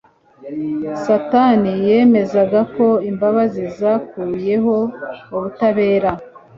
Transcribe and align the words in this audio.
Satani 1.03 1.71
yemezaga 1.87 2.59
ko 2.75 2.87
imbabazi 3.09 3.63
zakuyeho 3.77 4.75
ubutabera. 5.35 6.09